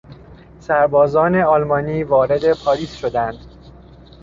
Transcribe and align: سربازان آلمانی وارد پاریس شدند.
سربازان 0.59 1.35
آلمانی 1.35 2.03
وارد 2.03 2.53
پاریس 2.53 2.95
شدند. 2.95 3.37